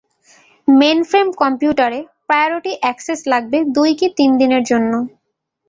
[0.67, 1.99] Mainframe কম্পিউটারে
[2.27, 4.91] priority access লাগবে দুই কি তিনদিনের জন্য।